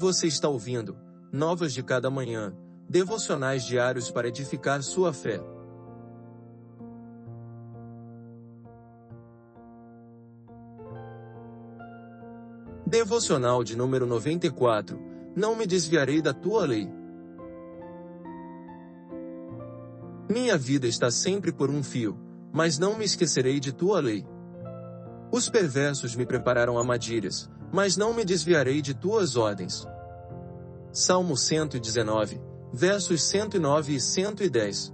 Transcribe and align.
Você 0.00 0.28
está 0.28 0.48
ouvindo 0.48 0.96
Novas 1.30 1.74
de 1.74 1.82
Cada 1.82 2.08
Manhã, 2.08 2.56
devocionais 2.88 3.66
diários 3.66 4.10
para 4.10 4.28
edificar 4.28 4.82
sua 4.82 5.12
fé. 5.12 5.38
Devocional 12.86 13.62
de 13.62 13.76
número 13.76 14.06
94. 14.06 14.98
Não 15.36 15.54
me 15.54 15.66
desviarei 15.66 16.22
da 16.22 16.32
tua 16.32 16.64
lei. 16.64 16.90
Minha 20.30 20.56
vida 20.56 20.86
está 20.86 21.10
sempre 21.10 21.52
por 21.52 21.68
um 21.68 21.82
fio, 21.82 22.18
mas 22.50 22.78
não 22.78 22.96
me 22.96 23.04
esquecerei 23.04 23.60
de 23.60 23.70
tua 23.70 24.00
lei. 24.00 24.26
Os 25.32 25.48
perversos 25.48 26.16
me 26.16 26.26
prepararam 26.26 26.78
armadilhas, 26.78 27.48
mas 27.72 27.96
não 27.96 28.12
me 28.12 28.24
desviarei 28.24 28.82
de 28.82 28.94
tuas 28.94 29.36
ordens. 29.36 29.86
Salmo 30.92 31.36
119, 31.36 32.40
versos 32.72 33.22
109 33.22 33.94
e 33.94 34.00
110. 34.00 34.92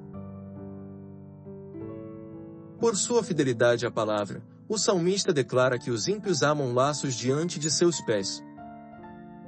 Por 2.79 2.97
sua 2.97 3.25
fidelidade 3.25 3.87
à 3.87 3.91
palavra, 3.91 4.43
o 4.69 4.77
salmista 4.77 5.33
declara 5.33 5.79
que 5.79 5.91
os 5.91 6.07
ímpios 6.07 6.43
amam 6.43 6.75
laços 6.75 7.15
diante 7.15 7.59
de 7.59 7.71
seus 7.71 8.01
pés. 8.03 8.45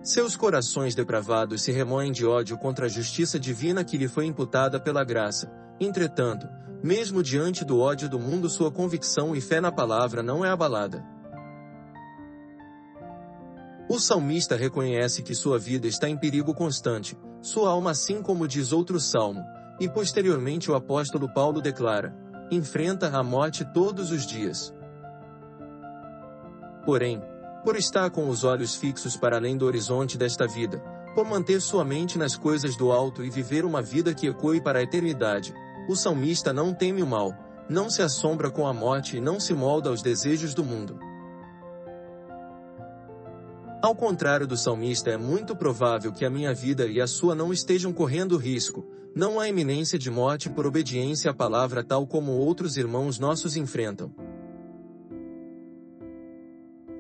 Seus 0.03 0.37
corações 0.37 0.95
depravados 0.95 1.63
se 1.63 1.71
remoem 1.71 2.13
de 2.13 2.25
ódio 2.25 2.57
contra 2.57 2.87
a 2.87 2.89
justiça 2.89 3.39
divina 3.39 3.85
que 3.85 3.99
lhe 3.99 4.09
foi 4.09 4.25
imputada 4.25 4.81
pela 4.81 5.05
graça. 5.05 5.53
Entretanto, 5.79 6.49
mesmo 6.83 7.23
diante 7.23 7.65
do 7.65 7.81
ódio 7.81 8.09
do 8.09 8.19
mundo, 8.19 8.49
sua 8.49 8.71
convicção 8.71 9.35
e 9.35 9.41
fé 9.41 9.61
na 9.61 9.73
palavra 9.73 10.23
não 10.23 10.45
é 10.45 10.51
abalada. 10.51 11.05
O 13.89 13.99
salmista 13.99 14.55
reconhece 14.55 15.23
que 15.23 15.35
sua 15.35 15.59
vida 15.59 15.87
está 15.87 16.09
em 16.09 16.17
perigo 16.17 16.55
constante, 16.55 17.19
sua 17.41 17.71
alma 17.71 17.93
assim 17.93 18.23
como 18.23 18.47
diz 18.47 18.73
outro 18.73 19.01
salmo, 19.01 19.43
e 19.81 19.89
posteriormente 19.89 20.71
o 20.71 20.75
apóstolo 20.75 21.33
Paulo 21.33 21.63
declara, 21.63 22.15
enfrenta 22.51 23.09
a 23.09 23.23
morte 23.23 23.65
todos 23.73 24.11
os 24.11 24.27
dias. 24.27 24.75
Porém, 26.85 27.23
por 27.65 27.77
estar 27.77 28.11
com 28.11 28.29
os 28.29 28.45
olhos 28.45 28.77
fixos 28.77 29.17
para 29.17 29.37
além 29.37 29.57
do 29.57 29.67
horizonte 29.67 30.17
desta 30.17 30.47
vida, 30.47 30.79
por 31.15 31.25
manter 31.25 31.61
sua 31.61 31.85
mente 31.85 32.19
nas 32.19 32.37
coisas 32.37 32.77
do 32.77 32.93
alto 32.93 33.25
e 33.25 33.31
viver 33.31 33.65
uma 33.65 33.83
vida 33.83 34.15
que 34.15 34.27
ecoe 34.27 34.61
para 34.61 34.79
a 34.79 34.83
eternidade, 34.83 35.53
o 35.89 35.97
salmista 35.97 36.53
não 36.53 36.75
teme 36.75 37.03
o 37.03 37.07
mal, 37.07 37.35
não 37.69 37.89
se 37.89 38.03
assombra 38.03 38.51
com 38.51 38.67
a 38.67 38.75
morte 38.75 39.17
e 39.17 39.21
não 39.21 39.41
se 39.41 39.55
molda 39.55 39.89
aos 39.89 40.03
desejos 40.03 40.53
do 40.53 40.63
mundo. 40.63 40.99
Ao 43.81 43.95
contrário 43.95 44.47
do 44.47 44.57
salmista, 44.57 45.11
é 45.11 45.17
muito 45.17 45.57
provável 45.57 46.13
que 46.13 46.25
a 46.25 46.31
minha 46.31 46.53
vida 46.53 46.87
e 46.87 47.01
a 47.01 47.07
sua 47.07 47.35
não 47.35 47.53
estejam 47.53 47.93
correndo 47.93 48.37
risco, 48.37 48.87
não 49.15 49.41
há 49.41 49.49
iminência 49.49 49.99
de 49.99 50.11
morte 50.11 50.51
por 50.51 50.67
obediência 50.67 51.31
à 51.31 51.35
palavra 51.35 51.83
tal 51.83 52.07
como 52.07 52.33
outros 52.33 52.77
irmãos 52.77 53.19
nossos 53.19 53.57
enfrentam. 53.57 54.13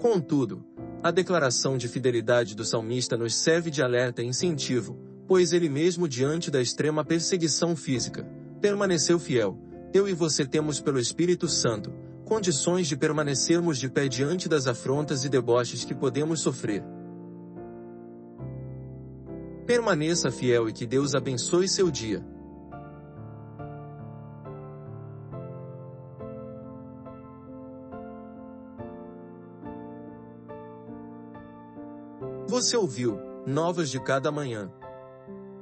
Contudo, 0.00 0.64
a 1.02 1.10
declaração 1.10 1.76
de 1.76 1.88
fidelidade 1.88 2.54
do 2.54 2.64
salmista 2.64 3.16
nos 3.16 3.34
serve 3.34 3.70
de 3.70 3.82
alerta 3.82 4.22
e 4.22 4.26
incentivo, 4.26 4.96
pois 5.26 5.52
ele 5.52 5.68
mesmo 5.68 6.08
diante 6.08 6.50
da 6.50 6.60
extrema 6.60 7.04
perseguição 7.04 7.76
física, 7.76 8.26
permaneceu 8.58 9.18
fiel. 9.18 9.58
Eu 9.94 10.08
e 10.08 10.12
você 10.12 10.44
temos 10.44 10.80
pelo 10.80 10.98
Espírito 10.98 11.48
Santo, 11.48 11.90
condições 12.24 12.86
de 12.86 12.96
permanecermos 12.96 13.78
de 13.78 13.88
pé 13.88 14.06
diante 14.06 14.48
das 14.48 14.66
afrontas 14.66 15.24
e 15.24 15.28
deboches 15.28 15.84
que 15.84 15.94
podemos 15.94 16.40
sofrer. 16.40 16.84
Permaneça 19.66 20.30
fiel 20.30 20.68
e 20.68 20.72
que 20.72 20.86
Deus 20.86 21.14
abençoe 21.14 21.68
seu 21.68 21.90
dia. 21.90 22.24
Você 32.46 32.76
ouviu 32.76 33.20
Novas 33.46 33.90
de 33.90 34.00
Cada 34.02 34.32
Manhã. 34.32 34.70